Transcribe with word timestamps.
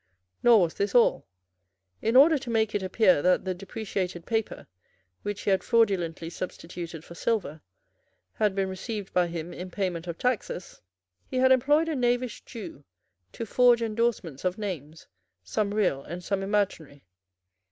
Nor 0.41 0.61
was 0.63 0.73
this 0.73 0.95
all. 0.95 1.27
In 2.01 2.15
order 2.15 2.39
to 2.39 2.49
make 2.49 2.73
it 2.73 2.81
appear 2.81 3.21
that 3.21 3.45
the 3.45 3.53
depreciated 3.53 4.25
paper, 4.25 4.65
which 5.21 5.41
he 5.41 5.51
had 5.51 5.63
fraudulently 5.63 6.27
substituted 6.27 7.05
for 7.05 7.13
silver, 7.13 7.61
had 8.33 8.55
been 8.55 8.67
received 8.67 9.13
by 9.13 9.27
him 9.27 9.53
in 9.53 9.69
payment 9.69 10.07
of 10.07 10.17
taxes, 10.17 10.81
he 11.27 11.37
had 11.37 11.51
employed 11.51 11.87
a 11.87 11.95
knavish 11.95 12.41
Jew 12.45 12.83
to 13.33 13.45
forge 13.45 13.83
endorsements 13.83 14.43
of 14.43 14.57
names, 14.57 15.05
some 15.43 15.71
real 15.71 16.01
and 16.01 16.23
some 16.23 16.41
imaginary. 16.41 17.03